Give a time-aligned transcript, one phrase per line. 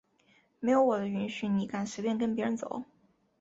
[0.59, 2.85] 没有我的允许你敢随便跟别人走？！